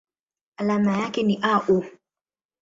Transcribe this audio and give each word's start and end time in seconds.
Alama 0.57 0.97
yake 0.97 1.23
ni 1.23 1.39
Au. 1.43 1.83